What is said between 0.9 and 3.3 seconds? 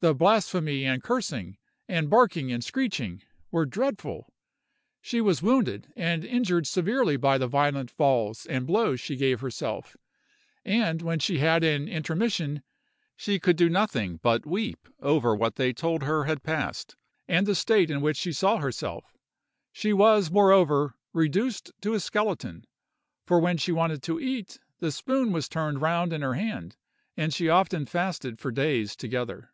cursing, and barking and screeching,